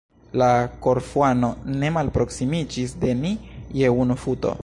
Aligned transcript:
La 0.41 0.45
Korfuano 0.85 1.49
ne 1.83 1.91
malproksimiĝis 1.99 2.97
de 3.05 3.15
ni 3.21 3.35
je 3.83 3.95
unu 4.05 4.19
futo. 4.25 4.59